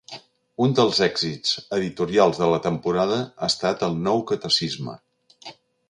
[0.67, 4.99] Un dels èxits editorials de la temporada ha estat el Nou Catecisme.